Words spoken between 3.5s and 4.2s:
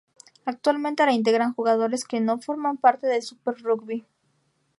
Rugby.